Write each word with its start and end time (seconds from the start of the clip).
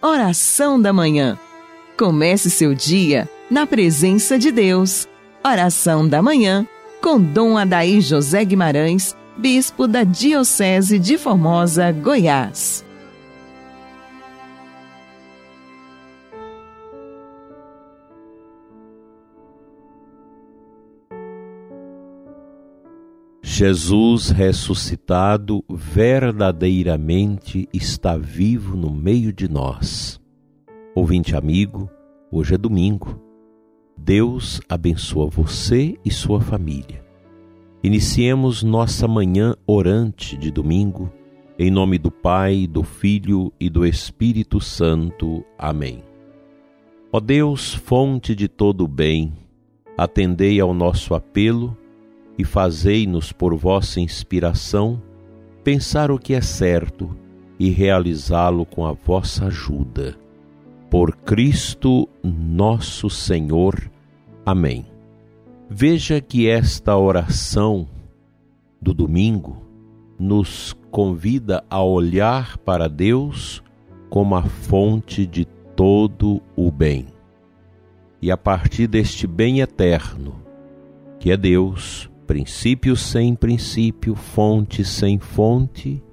Oração 0.00 0.80
da 0.80 0.92
Manhã. 0.92 1.36
Comece 1.98 2.50
seu 2.50 2.72
dia 2.72 3.28
na 3.50 3.66
presença 3.66 4.38
de 4.38 4.52
Deus. 4.52 5.08
Oração 5.44 6.06
da 6.06 6.22
Manhã 6.22 6.64
com 7.02 7.20
Dom 7.20 7.58
Adaí 7.58 8.00
José 8.00 8.44
Guimarães, 8.44 9.16
Bispo 9.36 9.88
da 9.88 10.04
Diocese 10.04 11.00
de 11.00 11.18
Formosa, 11.18 11.90
Goiás. 11.90 12.84
Jesus 23.58 24.30
ressuscitado 24.30 25.64
verdadeiramente 25.68 27.68
está 27.74 28.16
vivo 28.16 28.76
no 28.76 28.88
meio 28.88 29.32
de 29.32 29.50
nós. 29.50 30.20
Ouvinte 30.94 31.34
amigo, 31.34 31.90
hoje 32.30 32.54
é 32.54 32.56
domingo. 32.56 33.20
Deus 33.96 34.60
abençoa 34.68 35.26
você 35.26 35.96
e 36.04 36.10
sua 36.12 36.40
família. 36.40 37.04
Iniciemos 37.82 38.62
nossa 38.62 39.08
manhã 39.08 39.56
orante 39.66 40.36
de 40.36 40.52
domingo, 40.52 41.12
em 41.58 41.68
nome 41.68 41.98
do 41.98 42.12
Pai, 42.12 42.64
do 42.64 42.84
Filho 42.84 43.52
e 43.58 43.68
do 43.68 43.84
Espírito 43.84 44.60
Santo. 44.60 45.44
Amém. 45.58 46.04
Ó 47.10 47.18
Deus, 47.18 47.74
fonte 47.74 48.36
de 48.36 48.46
todo 48.46 48.84
o 48.84 48.88
bem, 48.88 49.32
atendei 49.96 50.60
ao 50.60 50.72
nosso 50.72 51.12
apelo 51.12 51.76
e 52.38 52.44
fazei-nos 52.44 53.32
por 53.32 53.56
vossa 53.56 54.00
inspiração 54.00 55.02
pensar 55.64 56.10
o 56.10 56.18
que 56.18 56.32
é 56.32 56.40
certo 56.40 57.14
e 57.58 57.68
realizá-lo 57.68 58.64
com 58.64 58.86
a 58.86 58.92
vossa 58.92 59.46
ajuda. 59.46 60.16
Por 60.88 61.16
Cristo 61.16 62.08
nosso 62.22 63.10
Senhor. 63.10 63.90
Amém. 64.46 64.86
Veja 65.68 66.20
que 66.20 66.48
esta 66.48 66.96
oração 66.96 67.86
do 68.80 68.94
domingo 68.94 69.62
nos 70.18 70.74
convida 70.90 71.62
a 71.68 71.82
olhar 71.82 72.56
para 72.58 72.88
Deus 72.88 73.62
como 74.08 74.34
a 74.34 74.42
fonte 74.44 75.26
de 75.26 75.44
todo 75.76 76.40
o 76.56 76.70
bem. 76.70 77.06
E 78.22 78.30
a 78.30 78.36
partir 78.36 78.86
deste 78.86 79.26
bem 79.26 79.60
eterno, 79.60 80.42
que 81.20 81.30
é 81.30 81.36
Deus, 81.36 82.10
princípio 82.28 82.94
sem 82.94 83.34
princípio, 83.34 84.14
fonte 84.14 84.84
sem 84.84 85.18
fonte, 85.18 86.04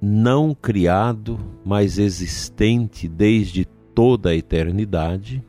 não 0.00 0.54
criado, 0.54 1.36
mas 1.64 1.98
existente 1.98 3.08
desde 3.08 3.64
toda 3.92 4.30
a 4.30 4.36
eternidade, 4.36 5.44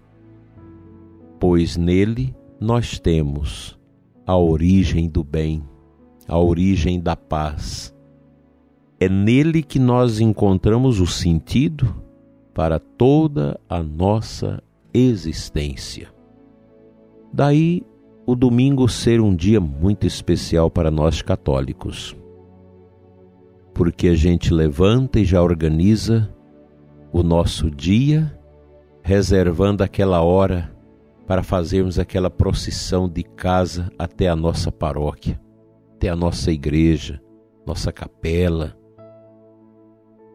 pois 1.40 1.78
nele 1.78 2.36
nós 2.60 2.98
temos 2.98 3.78
a 4.26 4.36
origem 4.36 5.08
do 5.08 5.24
bem, 5.24 5.62
a 6.28 6.40
origem 6.40 7.00
da 7.00 7.16
paz. 7.16 7.94
É 9.00 9.08
nele 9.08 9.62
que 9.62 9.78
nós 9.78 10.20
encontramos 10.20 11.00
o 11.00 11.06
sentido 11.06 12.04
para 12.52 12.80
toda 12.80 13.60
a 13.70 13.84
nossa 13.84 14.60
existência. 14.92 16.12
Daí 17.32 17.84
o 18.28 18.36
domingo 18.36 18.90
ser 18.90 19.22
um 19.22 19.34
dia 19.34 19.62
muito 19.62 20.06
especial 20.06 20.70
para 20.70 20.92
nós 20.92 21.22
católicos. 21.22 22.14
Porque 23.74 24.10
a 24.10 24.16
gente 24.16 24.54
levanta 24.54 25.18
e 25.18 25.24
já 25.24 25.42
organiza 25.42 26.30
o 27.10 27.24
nosso 27.24 27.72
dia, 27.72 28.38
reservando 29.02 29.82
aquela 29.82 30.22
hora 30.22 30.70
para 31.26 31.42
fazermos 31.42 31.98
aquela 31.98 32.30
procissão 32.30 33.08
de 33.08 33.24
casa 33.24 33.90
até 33.98 34.28
a 34.28 34.36
nossa 34.36 34.74
paróquia, 34.74 35.40
até 35.96 36.10
a 36.10 36.16
nossa 36.16 36.52
igreja, 36.52 37.22
nossa 37.66 37.94
capela, 37.94 38.78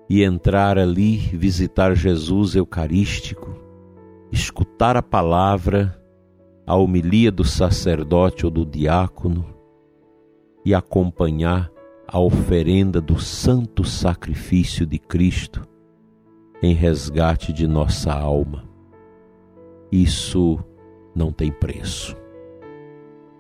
e 0.09 0.25
entrar 0.25 0.79
ali, 0.79 1.19
visitar 1.19 1.95
Jesus 1.95 2.55
Eucarístico, 2.55 3.55
escutar 4.33 4.97
a 4.97 5.03
palavra 5.03 6.02
a 6.67 6.77
homilia 6.77 7.31
do 7.31 7.45
sacerdote 7.45 8.45
ou 8.45 8.51
do 8.51 8.65
diácono 8.65 9.45
e 10.65 10.75
acompanhar 10.75 11.71
a 12.07 12.21
oferenda 12.21 13.01
do 13.01 13.19
santo 13.19 13.85
sacrifício 13.85 14.87
de 14.87 14.99
Cristo 14.99 15.67
em 16.63 16.75
resgate 16.75 17.53
de 17.53 17.67
nossa 17.67 18.13
alma. 18.13 18.65
Isso 19.91 20.59
não 21.15 21.33
tem 21.33 21.51
preço. 21.51 22.17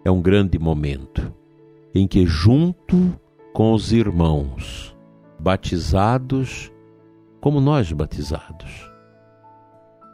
É 0.05 0.11
um 0.11 0.21
grande 0.21 0.59
momento 0.59 1.33
em 1.95 2.09
que, 2.09 2.27
junto 2.27 3.19
com 3.53 3.73
os 3.73 3.93
irmãos 3.93 4.97
batizados, 5.39 6.73
como 7.41 7.61
nós 7.61 7.93
batizados, 7.93 8.91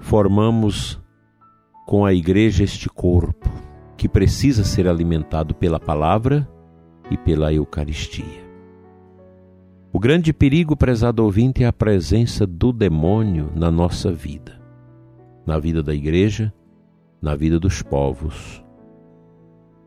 formamos 0.01 1.01
com 1.89 2.05
a 2.05 2.13
igreja 2.13 2.63
este 2.65 2.87
corpo 2.87 3.49
que 3.97 4.07
precisa 4.07 4.63
ser 4.63 4.87
alimentado 4.87 5.55
pela 5.55 5.81
palavra 5.81 6.47
e 7.11 7.17
pela 7.17 7.51
Eucaristia. 7.51 8.47
O 9.91 9.99
grande 9.99 10.31
perigo, 10.35 10.77
prezado 10.77 11.25
ouvinte, 11.25 11.65
é 11.65 11.67
a 11.67 11.73
presença 11.73 12.47
do 12.47 12.75
demônio 12.75 13.51
na 13.57 13.71
nossa 13.71 14.13
vida, 14.13 14.61
na 15.47 15.59
vida 15.59 15.83
da 15.83 15.95
igreja, 15.95 16.53
na 17.23 17.35
vida 17.35 17.59
dos 17.59 17.81
povos. 17.81 18.63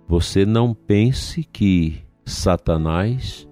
Você 0.08 0.44
não 0.44 0.74
pense 0.74 1.44
que 1.44 2.02
Satanás 2.26 3.48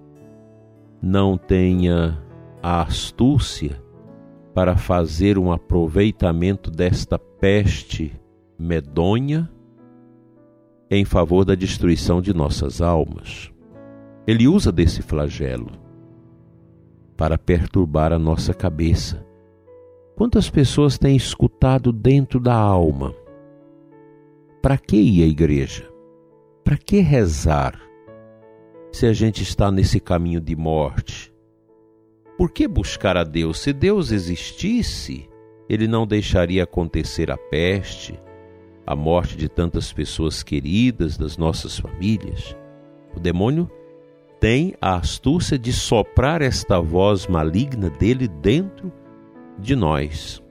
não 1.00 1.38
tenha 1.38 2.20
a 2.60 2.82
astúcia 2.82 3.80
para 4.52 4.76
fazer 4.76 5.38
um 5.38 5.52
aproveitamento 5.52 6.68
desta 6.68 7.16
peste 7.16 8.19
medonha 8.60 9.50
em 10.90 11.04
favor 11.04 11.44
da 11.44 11.54
destruição 11.54 12.20
de 12.20 12.34
nossas 12.34 12.82
almas. 12.82 13.50
Ele 14.26 14.46
usa 14.46 14.70
desse 14.70 15.00
flagelo 15.00 15.70
para 17.16 17.38
perturbar 17.38 18.12
a 18.12 18.18
nossa 18.18 18.52
cabeça. 18.52 19.24
Quantas 20.14 20.50
pessoas 20.50 20.98
têm 20.98 21.16
escutado 21.16 21.90
dentro 21.90 22.38
da 22.38 22.54
alma? 22.54 23.14
Para 24.60 24.76
que 24.76 24.96
ir 24.96 25.22
à 25.22 25.26
igreja? 25.26 25.88
Para 26.62 26.76
que 26.76 27.00
rezar? 27.00 27.80
Se 28.92 29.06
a 29.06 29.12
gente 29.12 29.42
está 29.42 29.70
nesse 29.70 29.98
caminho 30.00 30.40
de 30.40 30.54
morte, 30.54 31.32
por 32.36 32.50
que 32.50 32.68
buscar 32.68 33.16
a 33.16 33.24
Deus? 33.24 33.60
Se 33.60 33.72
Deus 33.72 34.10
existisse, 34.10 35.28
ele 35.68 35.86
não 35.86 36.06
deixaria 36.06 36.64
acontecer 36.64 37.30
a 37.30 37.38
peste, 37.38 38.20
a 38.90 38.96
morte 38.96 39.36
de 39.36 39.48
tantas 39.48 39.92
pessoas 39.92 40.42
queridas 40.42 41.16
das 41.16 41.38
nossas 41.38 41.78
famílias. 41.78 42.56
O 43.16 43.20
demônio 43.20 43.70
tem 44.40 44.74
a 44.80 44.96
astúcia 44.96 45.56
de 45.56 45.72
soprar 45.72 46.42
esta 46.42 46.80
voz 46.80 47.28
maligna 47.28 47.88
dele 47.88 48.26
dentro 48.26 48.92
de 49.56 49.76
nós. 49.76 50.42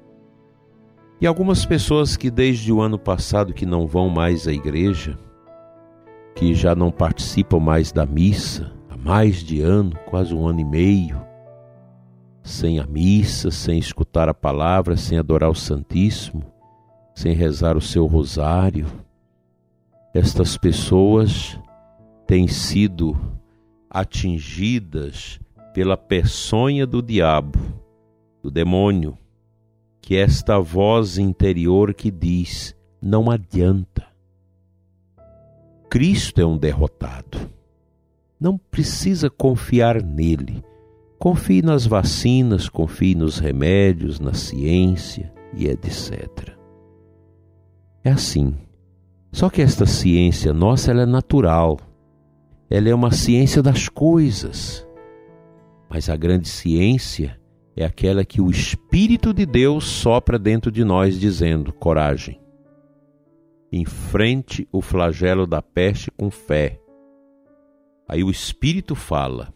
E 1.19 1.27
algumas 1.27 1.65
pessoas 1.65 2.15
que 2.15 2.31
desde 2.31 2.71
o 2.71 2.79
ano 2.79 2.97
passado 2.97 3.53
que 3.53 3.65
não 3.65 3.85
vão 3.85 4.07
mais 4.07 4.47
à 4.47 4.53
igreja, 4.53 5.19
que 6.33 6.53
já 6.53 6.73
não 6.73 6.91
participam 6.91 7.59
mais 7.59 7.91
da 7.91 8.05
missa 8.05 8.71
há 8.89 8.95
mais 8.95 9.43
de 9.43 9.59
ano, 9.59 9.99
quase 10.05 10.33
um 10.33 10.47
ano 10.47 10.61
e 10.61 10.65
meio, 10.65 11.21
sem 12.41 12.79
a 12.79 12.87
missa, 12.87 13.51
sem 13.51 13.77
escutar 13.77 14.29
a 14.29 14.33
palavra, 14.33 14.95
sem 14.95 15.17
adorar 15.17 15.49
o 15.49 15.55
Santíssimo, 15.55 16.57
sem 17.19 17.33
rezar 17.33 17.75
o 17.75 17.81
seu 17.81 18.05
rosário. 18.05 18.87
Estas 20.13 20.55
pessoas 20.55 21.59
têm 22.25 22.47
sido 22.47 23.13
atingidas 23.89 25.37
pela 25.73 25.97
peçonha 25.97 26.87
do 26.87 27.01
diabo, 27.01 27.59
do 28.41 28.49
demônio, 28.49 29.17
que 30.01 30.15
é 30.15 30.21
esta 30.21 30.59
voz 30.59 31.17
interior 31.17 31.93
que 31.93 32.09
diz: 32.09 32.73
não 33.01 33.29
adianta. 33.29 34.07
Cristo 35.89 36.39
é 36.39 36.45
um 36.45 36.57
derrotado. 36.57 37.51
Não 38.39 38.57
precisa 38.57 39.29
confiar 39.29 40.01
nele. 40.01 40.63
Confie 41.17 41.61
nas 41.61 41.85
vacinas, 41.85 42.69
confie 42.69 43.13
nos 43.13 43.39
remédios, 43.39 44.21
na 44.21 44.33
ciência 44.33 45.33
e 45.53 45.67
etc. 45.67 46.57
É 48.03 48.11
assim. 48.11 48.55
Só 49.31 49.49
que 49.49 49.61
esta 49.61 49.85
ciência 49.85 50.53
nossa 50.53 50.91
ela 50.91 51.03
é 51.03 51.05
natural. 51.05 51.79
Ela 52.69 52.89
é 52.89 52.95
uma 52.95 53.11
ciência 53.11 53.61
das 53.61 53.89
coisas. 53.89 54.87
Mas 55.89 56.09
a 56.09 56.15
grande 56.15 56.47
ciência 56.47 57.39
é 57.75 57.83
aquela 57.83 58.25
que 58.25 58.41
o 58.41 58.49
Espírito 58.49 59.33
de 59.33 59.45
Deus 59.45 59.85
sopra 59.85 60.37
dentro 60.37 60.71
de 60.71 60.83
nós, 60.83 61.19
dizendo: 61.19 61.73
coragem. 61.73 62.39
Enfrente 63.71 64.67
o 64.71 64.81
flagelo 64.81 65.45
da 65.45 65.61
peste 65.61 66.11
com 66.11 66.31
fé. 66.31 66.79
Aí 68.07 68.23
o 68.23 68.31
Espírito 68.31 68.95
fala. 68.95 69.53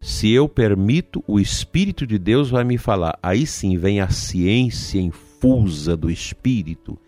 Se 0.00 0.30
eu 0.30 0.48
permito, 0.48 1.22
o 1.26 1.40
Espírito 1.40 2.06
de 2.06 2.18
Deus 2.18 2.50
vai 2.50 2.64
me 2.64 2.76
falar. 2.76 3.18
Aí 3.22 3.46
sim 3.46 3.78
vem 3.78 4.00
a 4.00 4.08
ciência 4.08 5.00
infusa 5.46 5.96
do 5.96 6.10
Espírito, 6.10 6.98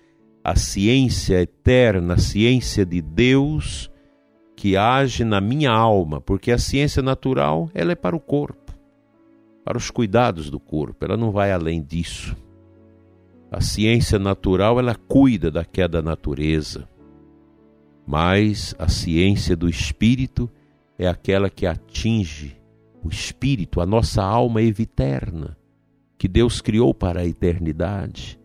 a 0.44 0.54
ciência 0.54 1.42
eterna, 1.42 2.14
a 2.14 2.18
ciência 2.18 2.86
de 2.86 3.02
Deus 3.02 3.90
que 4.56 4.76
age 4.76 5.24
na 5.24 5.40
minha 5.40 5.70
alma, 5.70 6.20
porque 6.20 6.52
a 6.52 6.58
ciência 6.58 7.02
natural 7.02 7.68
ela 7.74 7.92
é 7.92 7.96
para 7.96 8.14
o 8.16 8.20
corpo, 8.20 8.72
para 9.64 9.76
os 9.76 9.90
cuidados 9.90 10.50
do 10.50 10.60
corpo, 10.60 11.04
ela 11.04 11.16
não 11.16 11.30
vai 11.32 11.52
além 11.52 11.82
disso. 11.82 12.36
A 13.50 13.60
ciência 13.60 14.18
natural 14.18 14.78
ela 14.78 14.94
cuida 14.94 15.50
da 15.50 15.64
queda 15.64 16.00
da 16.00 16.10
natureza, 16.10 16.88
mas 18.06 18.74
a 18.78 18.88
ciência 18.88 19.56
do 19.56 19.68
espírito 19.68 20.48
é 20.98 21.08
aquela 21.08 21.50
que 21.50 21.66
atinge 21.66 22.56
o 23.02 23.08
espírito, 23.08 23.80
a 23.80 23.86
nossa 23.86 24.22
alma 24.22 24.62
eviterna, 24.62 25.57
que 26.18 26.26
Deus 26.26 26.60
criou 26.60 26.92
para 26.92 27.20
a 27.20 27.26
eternidade. 27.26 28.38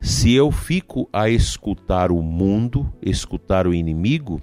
Se 0.00 0.32
eu 0.32 0.50
fico 0.50 1.08
a 1.12 1.28
escutar 1.28 2.10
o 2.10 2.22
mundo, 2.22 2.90
escutar 3.02 3.66
o 3.66 3.74
inimigo, 3.74 4.40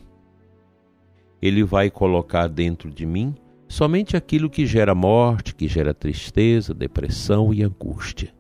ele 1.41 1.63
vai 1.63 1.89
colocar 1.89 2.47
dentro 2.47 2.91
de 2.91 3.05
mim 3.05 3.35
somente 3.67 4.15
aquilo 4.15 4.49
que 4.49 4.65
gera 4.65 4.93
morte, 4.93 5.55
que 5.55 5.67
gera 5.67 5.93
tristeza, 5.93 6.73
depressão 6.73 7.51
e 7.53 7.63
angústia. 7.63 8.33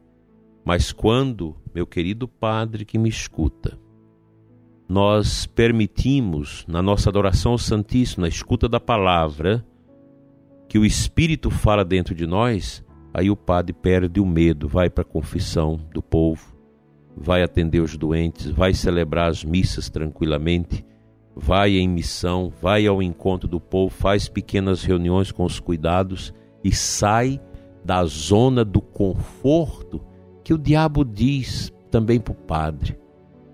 Mas 0.63 0.91
quando, 0.91 1.55
meu 1.73 1.87
querido 1.87 2.27
Padre 2.27 2.85
que 2.85 2.97
me 2.97 3.09
escuta, 3.09 3.77
nós 4.87 5.45
permitimos 5.47 6.65
na 6.67 6.81
nossa 6.81 7.09
adoração 7.09 7.53
ao 7.53 7.57
Santíssimo, 7.57 8.21
na 8.21 8.27
escuta 8.27 8.69
da 8.69 8.79
palavra, 8.79 9.65
que 10.69 10.77
o 10.77 10.85
Espírito 10.85 11.49
fala 11.49 11.83
dentro 11.83 12.13
de 12.13 12.27
nós, 12.27 12.82
aí 13.13 13.29
o 13.29 13.35
Padre 13.35 13.73
perde 13.73 14.19
o 14.19 14.25
medo, 14.25 14.67
vai 14.67 14.89
para 14.89 15.03
a 15.03 15.05
confissão 15.05 15.79
do 15.93 16.01
povo, 16.01 16.55
vai 17.15 17.43
atender 17.43 17.81
os 17.81 17.95
doentes, 17.95 18.49
vai 18.49 18.73
celebrar 18.73 19.29
as 19.29 19.43
missas 19.43 19.89
tranquilamente 19.89 20.85
vai 21.35 21.77
em 21.77 21.87
missão, 21.87 22.51
vai 22.61 22.85
ao 22.85 23.01
encontro 23.01 23.47
do 23.47 23.59
povo, 23.59 23.93
faz 23.93 24.27
pequenas 24.27 24.83
reuniões 24.83 25.31
com 25.31 25.43
os 25.43 25.59
cuidados 25.59 26.33
e 26.63 26.71
sai 26.71 27.39
da 27.83 28.03
zona 28.05 28.63
do 28.63 28.81
conforto 28.81 30.01
que 30.43 30.53
o 30.53 30.57
diabo 30.57 31.03
diz 31.03 31.71
também 31.89 32.19
para 32.19 32.33
o 32.33 32.35
padre. 32.35 32.97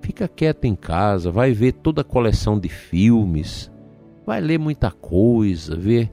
Fica 0.02 0.28
quieto 0.28 0.66
em 0.66 0.76
casa, 0.76 1.32
vai 1.32 1.52
ver 1.52 1.74
toda 1.74 2.02
a 2.02 2.06
coleção 2.06 2.60
de 2.60 2.70
filmes, 2.70 3.72
vai 4.26 4.42
ler 4.42 4.58
muita 4.58 4.92
coisa, 4.92 5.76
ver, 5.76 6.12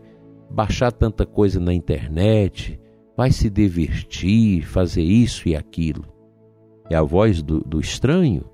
baixar 0.50 0.92
tanta 0.92 1.24
coisa 1.24 1.58
na 1.58 1.72
internet, 1.72 2.78
vai 3.16 3.30
se 3.30 3.48
divertir, 3.48 4.62
fazer 4.62 5.02
isso 5.02 5.48
e 5.48 5.56
aquilo. 5.56 6.04
É 6.90 6.96
a 6.96 7.02
voz 7.02 7.42
do, 7.42 7.60
do 7.60 7.80
estranho 7.80 8.44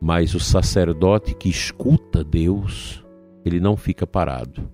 mas 0.00 0.34
o 0.34 0.40
sacerdote 0.40 1.34
que 1.34 1.50
escuta 1.50 2.24
Deus, 2.24 3.04
ele 3.44 3.60
não 3.60 3.76
fica 3.76 4.06
parado. 4.06 4.70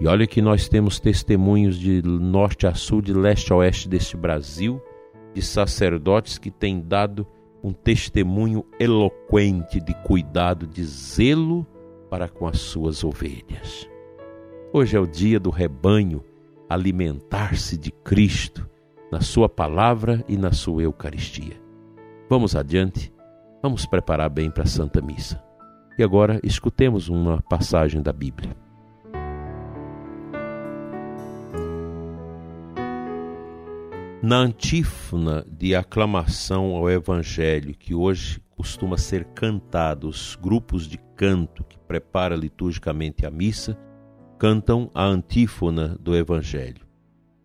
E 0.00 0.06
olha 0.06 0.26
que 0.26 0.40
nós 0.40 0.68
temos 0.68 0.98
testemunhos 0.98 1.78
de 1.78 2.02
norte 2.02 2.66
a 2.66 2.74
sul, 2.74 3.02
de 3.02 3.12
leste 3.12 3.52
a 3.52 3.56
oeste 3.56 3.88
deste 3.88 4.16
Brasil, 4.16 4.80
de 5.34 5.42
sacerdotes 5.42 6.38
que 6.38 6.50
têm 6.50 6.80
dado 6.80 7.26
um 7.62 7.72
testemunho 7.72 8.64
eloquente 8.80 9.80
de 9.80 9.94
cuidado, 10.02 10.66
de 10.66 10.82
zelo 10.82 11.66
para 12.10 12.28
com 12.28 12.46
as 12.46 12.58
suas 12.58 13.04
ovelhas. 13.04 13.88
Hoje 14.72 14.96
é 14.96 15.00
o 15.00 15.06
dia 15.06 15.38
do 15.38 15.50
rebanho 15.50 16.24
alimentar-se 16.72 17.76
de 17.76 17.90
Cristo 17.90 18.68
na 19.10 19.20
Sua 19.20 19.48
palavra 19.48 20.24
e 20.28 20.36
na 20.36 20.52
Sua 20.52 20.82
Eucaristia. 20.82 21.60
Vamos 22.28 22.56
adiante 22.56 23.12
Vamos 23.62 23.86
preparar 23.86 24.28
bem 24.28 24.50
para 24.50 24.64
a 24.64 24.66
Santa 24.66 25.00
Missa. 25.00 25.40
E 25.96 26.02
agora 26.02 26.40
escutemos 26.42 27.08
uma 27.08 27.40
passagem 27.42 28.02
da 28.02 28.12
Bíblia. 28.12 28.56
Na 34.20 34.38
antífona 34.38 35.46
de 35.48 35.76
aclamação 35.76 36.74
ao 36.74 36.90
Evangelho, 36.90 37.72
que 37.72 37.94
hoje 37.94 38.42
costuma 38.50 38.98
ser 38.98 39.26
cantado, 39.26 40.08
os 40.08 40.34
grupos 40.34 40.88
de 40.88 40.98
canto 41.14 41.62
que 41.62 41.78
prepara 41.78 42.34
liturgicamente 42.34 43.24
a 43.24 43.30
missa, 43.30 43.78
cantam 44.42 44.90
a 44.92 45.04
antífona 45.04 45.96
do 46.00 46.16
Evangelho, 46.16 46.84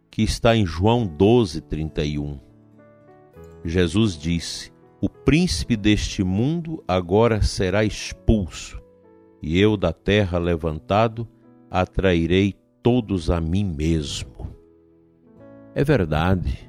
que 0.09 0.23
está 0.23 0.57
em 0.57 0.65
João 0.65 1.05
12, 1.05 1.61
31. 1.61 2.39
Jesus 3.63 4.17
disse: 4.17 4.73
o 4.99 5.07
príncipe 5.07 5.77
deste 5.77 6.23
mundo 6.23 6.83
agora 6.88 7.44
será 7.44 7.83
expulso, 7.85 8.81
e 9.44 9.59
eu 9.59 9.77
da 9.77 9.94
terra 9.94 10.39
levantado 10.39 11.27
atrairei 11.69 12.55
todos 12.81 13.29
a 13.29 13.39
mim 13.39 13.63
mesmo. 13.63 14.51
É 15.75 15.83
verdade, 15.83 16.67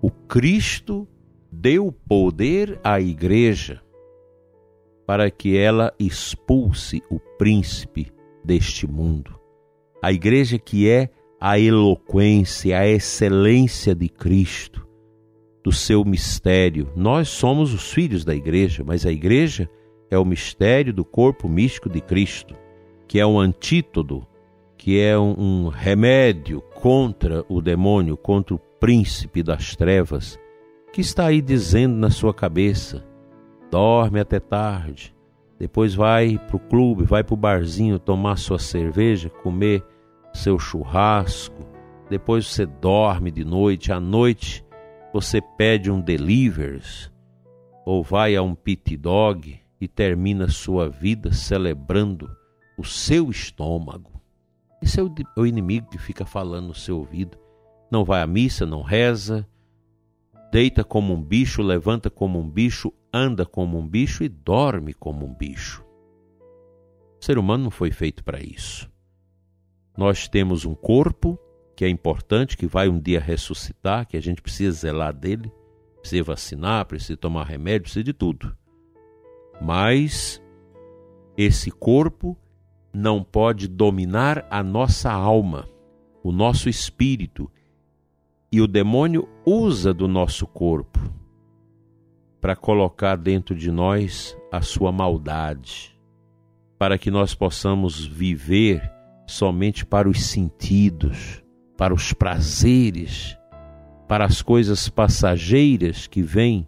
o 0.00 0.08
Cristo 0.08 1.08
deu 1.50 1.90
poder 1.90 2.78
à 2.84 3.00
igreja 3.00 3.82
para 5.04 5.28
que 5.32 5.58
ela 5.58 5.92
expulse 5.98 7.02
o 7.10 7.18
príncipe 7.18 8.12
deste 8.44 8.86
mundo. 8.86 9.37
A 10.00 10.12
igreja 10.12 10.58
que 10.58 10.88
é 10.88 11.10
a 11.40 11.58
eloquência, 11.58 12.78
a 12.78 12.86
excelência 12.86 13.94
de 13.94 14.08
Cristo 14.08 14.86
do 15.62 15.72
seu 15.72 16.04
mistério. 16.04 16.90
Nós 16.96 17.28
somos 17.28 17.74
os 17.74 17.92
filhos 17.92 18.24
da 18.24 18.34
igreja, 18.34 18.82
mas 18.84 19.04
a 19.04 19.12
igreja 19.12 19.68
é 20.10 20.18
o 20.18 20.24
mistério 20.24 20.92
do 20.92 21.04
corpo 21.04 21.48
místico 21.48 21.88
de 21.88 22.00
Cristo, 22.00 22.54
que 23.06 23.20
é 23.20 23.26
um 23.26 23.38
antídoto, 23.38 24.26
que 24.76 24.98
é 24.98 25.18
um, 25.18 25.34
um 25.38 25.68
remédio 25.68 26.62
contra 26.74 27.44
o 27.48 27.60
demônio, 27.60 28.16
contra 28.16 28.54
o 28.54 28.58
príncipe 28.58 29.42
das 29.42 29.76
trevas, 29.76 30.38
que 30.92 31.00
está 31.00 31.26
aí 31.26 31.42
dizendo 31.42 31.96
na 31.96 32.10
sua 32.10 32.32
cabeça: 32.32 33.04
dorme 33.70 34.20
até 34.20 34.40
tarde, 34.40 35.14
depois 35.58 35.94
vai 35.94 36.38
para 36.38 36.56
o 36.56 36.60
clube, 36.60 37.04
vai 37.04 37.24
para 37.24 37.34
o 37.34 37.36
barzinho 37.36 37.98
tomar 37.98 38.36
sua 38.36 38.58
cerveja, 38.58 39.28
comer 39.28 39.84
seu 40.32 40.58
churrasco, 40.58 41.66
depois 42.08 42.46
você 42.46 42.64
dorme 42.64 43.30
de 43.30 43.44
noite, 43.44 43.92
à 43.92 43.98
noite 43.98 44.64
você 45.12 45.40
pede 45.40 45.90
um 45.90 46.00
delivers 46.00 47.10
ou 47.84 48.02
vai 48.02 48.36
a 48.36 48.42
um 48.42 48.54
pit 48.54 48.96
dog 48.96 49.58
e 49.80 49.88
termina 49.88 50.48
sua 50.48 50.88
vida 50.88 51.32
celebrando 51.32 52.30
o 52.76 52.84
seu 52.84 53.30
estômago. 53.30 54.12
Esse 54.80 55.00
é 55.00 55.02
o 55.36 55.46
inimigo 55.46 55.88
que 55.90 55.98
fica 55.98 56.24
falando 56.24 56.68
no 56.68 56.74
seu 56.74 56.98
ouvido. 56.98 57.36
Não 57.90 58.04
vai 58.04 58.22
à 58.22 58.26
missa, 58.26 58.64
não 58.64 58.82
reza, 58.82 59.46
deita 60.52 60.84
como 60.84 61.14
um 61.14 61.22
bicho, 61.22 61.62
levanta 61.62 62.08
como 62.08 62.38
um 62.38 62.48
bicho, 62.48 62.92
anda 63.12 63.46
como 63.46 63.78
um 63.78 63.86
bicho 63.86 64.22
e 64.22 64.28
dorme 64.28 64.92
como 64.92 65.26
um 65.26 65.34
bicho. 65.34 65.84
O 67.20 67.24
ser 67.24 67.38
humano 67.38 67.64
não 67.64 67.70
foi 67.70 67.90
feito 67.90 68.22
para 68.22 68.40
isso. 68.40 68.90
Nós 69.96 70.28
temos 70.28 70.64
um 70.64 70.74
corpo 70.74 71.38
que 71.74 71.84
é 71.84 71.88
importante, 71.88 72.56
que 72.56 72.66
vai 72.66 72.88
um 72.88 73.00
dia 73.00 73.20
ressuscitar, 73.20 74.06
que 74.06 74.16
a 74.16 74.20
gente 74.20 74.42
precisa 74.42 74.78
zelar 74.78 75.12
dele, 75.12 75.52
precisa 76.00 76.24
vacinar, 76.24 76.86
precisa 76.86 77.16
tomar 77.16 77.44
remédio, 77.44 77.82
precisa 77.82 78.04
de 78.04 78.12
tudo. 78.12 78.56
Mas 79.60 80.42
esse 81.36 81.70
corpo 81.70 82.36
não 82.92 83.22
pode 83.22 83.68
dominar 83.68 84.46
a 84.50 84.62
nossa 84.62 85.10
alma, 85.10 85.68
o 86.22 86.32
nosso 86.32 86.68
espírito. 86.68 87.50
E 88.50 88.60
o 88.60 88.66
demônio 88.66 89.28
usa 89.44 89.92
do 89.92 90.08
nosso 90.08 90.46
corpo 90.46 90.98
para 92.40 92.54
colocar 92.54 93.16
dentro 93.16 93.54
de 93.54 93.70
nós 93.70 94.36
a 94.50 94.60
sua 94.60 94.92
maldade, 94.92 95.98
para 96.78 96.96
que 96.96 97.10
nós 97.10 97.34
possamos 97.34 98.04
viver 98.04 98.82
somente 99.26 99.84
para 99.84 100.08
os 100.08 100.24
sentidos, 100.24 101.42
para 101.76 101.92
os 101.92 102.12
prazeres, 102.12 103.36
para 104.06 104.24
as 104.24 104.40
coisas 104.40 104.88
passageiras 104.88 106.06
que 106.06 106.22
vêm 106.22 106.66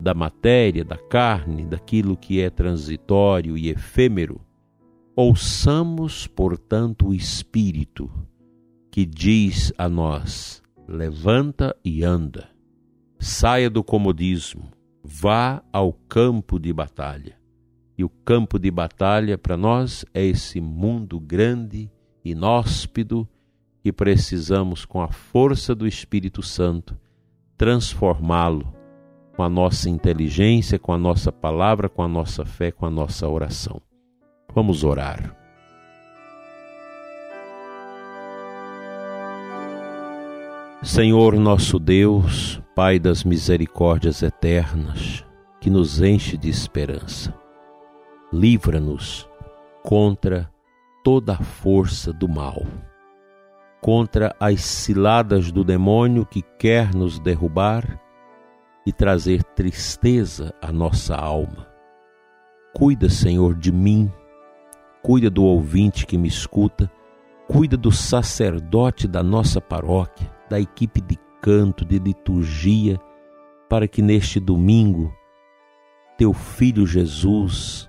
da 0.00 0.14
matéria, 0.14 0.84
da 0.84 0.96
carne, 0.96 1.64
daquilo 1.66 2.16
que 2.16 2.40
é 2.40 2.48
transitório 2.48 3.56
e 3.56 3.68
efêmero. 3.68 4.40
Ouçamos, 5.14 6.26
portanto, 6.26 7.08
o 7.08 7.14
Espírito, 7.14 8.10
que 8.90 9.04
diz 9.04 9.72
a 9.76 9.88
nós: 9.88 10.62
levanta 10.88 11.76
e 11.84 12.02
anda, 12.02 12.48
saia 13.18 13.68
do 13.68 13.84
comodismo, 13.84 14.69
vá 15.02 15.62
ao 15.72 15.92
campo 15.92 16.58
de 16.58 16.72
batalha. 16.72 17.38
E 17.96 18.04
o 18.04 18.08
campo 18.08 18.58
de 18.58 18.70
batalha 18.70 19.36
para 19.36 19.56
nós 19.56 20.04
é 20.14 20.24
esse 20.24 20.60
mundo 20.60 21.20
grande, 21.20 21.90
inóspido, 22.24 23.28
que 23.82 23.92
precisamos, 23.92 24.84
com 24.84 25.00
a 25.00 25.08
força 25.08 25.74
do 25.74 25.86
Espírito 25.86 26.42
Santo, 26.42 26.98
transformá-lo 27.56 28.74
com 29.36 29.42
a 29.42 29.48
nossa 29.48 29.88
inteligência, 29.88 30.78
com 30.78 30.92
a 30.92 30.98
nossa 30.98 31.32
palavra, 31.32 31.88
com 31.88 32.02
a 32.02 32.08
nossa 32.08 32.44
fé, 32.44 32.70
com 32.70 32.84
a 32.84 32.90
nossa 32.90 33.26
oração. 33.26 33.80
Vamos 34.54 34.84
orar. 34.84 35.36
Senhor 40.82 41.36
nosso 41.36 41.78
Deus, 41.78 42.59
Pai 42.74 43.00
das 43.00 43.24
misericórdias 43.24 44.22
eternas, 44.22 45.26
que 45.60 45.68
nos 45.68 46.00
enche 46.00 46.36
de 46.36 46.48
esperança, 46.48 47.34
livra-nos 48.32 49.28
contra 49.82 50.48
toda 51.02 51.32
a 51.32 51.42
força 51.42 52.12
do 52.12 52.28
mal, 52.28 52.62
contra 53.80 54.34
as 54.38 54.60
ciladas 54.60 55.50
do 55.50 55.64
demônio 55.64 56.24
que 56.24 56.42
quer 56.42 56.94
nos 56.94 57.18
derrubar 57.18 58.00
e 58.86 58.92
trazer 58.92 59.42
tristeza 59.42 60.54
à 60.62 60.70
nossa 60.70 61.16
alma. 61.16 61.66
Cuida, 62.72 63.08
Senhor, 63.08 63.56
de 63.56 63.72
mim, 63.72 64.10
cuida 65.02 65.28
do 65.28 65.42
ouvinte 65.42 66.06
que 66.06 66.16
me 66.16 66.28
escuta, 66.28 66.88
cuida 67.48 67.76
do 67.76 67.90
sacerdote 67.90 69.08
da 69.08 69.24
nossa 69.24 69.60
paróquia 69.60 70.30
da 70.48 70.60
equipe 70.60 71.00
de 71.00 71.18
canto, 71.40 71.84
de 71.84 71.98
liturgia, 71.98 72.98
para 73.68 73.86
que 73.86 74.02
neste 74.02 74.40
domingo 74.40 75.12
teu 76.18 76.32
filho 76.32 76.86
Jesus 76.86 77.88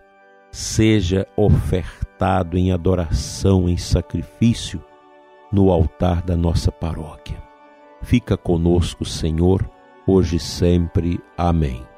seja 0.52 1.28
ofertado 1.36 2.58
em 2.58 2.72
adoração, 2.72 3.68
em 3.68 3.78
sacrifício 3.78 4.84
no 5.52 5.72
altar 5.72 6.22
da 6.22 6.36
nossa 6.36 6.72
paróquia. 6.72 7.42
Fica 8.02 8.38
conosco, 8.38 9.06
Senhor, 9.06 9.70
hoje 10.08 10.38
e 10.38 10.40
sempre. 10.40 11.20
Amém. 11.38 11.91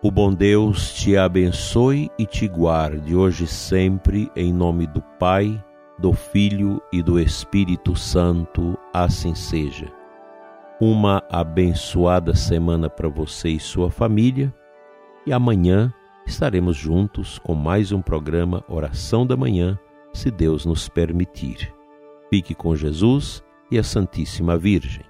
O 0.00 0.12
bom 0.12 0.32
Deus 0.32 0.92
te 0.92 1.16
abençoe 1.16 2.08
e 2.16 2.24
te 2.24 2.46
guarde 2.46 3.16
hoje 3.16 3.42
e 3.42 3.48
sempre, 3.48 4.30
em 4.36 4.52
nome 4.52 4.86
do 4.86 5.02
Pai, 5.18 5.60
do 5.98 6.12
Filho 6.12 6.80
e 6.92 7.02
do 7.02 7.18
Espírito 7.18 7.96
Santo, 7.96 8.78
assim 8.94 9.34
seja. 9.34 9.92
Uma 10.80 11.20
abençoada 11.28 12.32
semana 12.32 12.88
para 12.88 13.08
você 13.08 13.48
e 13.48 13.58
sua 13.58 13.90
família, 13.90 14.54
e 15.26 15.32
amanhã 15.32 15.92
estaremos 16.24 16.76
juntos 16.76 17.40
com 17.40 17.56
mais 17.56 17.90
um 17.90 18.00
programa 18.00 18.62
Oração 18.68 19.26
da 19.26 19.36
Manhã, 19.36 19.76
se 20.12 20.30
Deus 20.30 20.64
nos 20.64 20.88
permitir. 20.88 21.74
Fique 22.30 22.54
com 22.54 22.76
Jesus 22.76 23.42
e 23.68 23.76
a 23.76 23.82
Santíssima 23.82 24.56
Virgem. 24.56 25.07